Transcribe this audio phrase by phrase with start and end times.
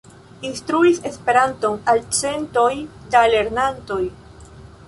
[0.47, 2.73] Instruis Esperanton al centoj
[3.17, 4.03] da lernantoj.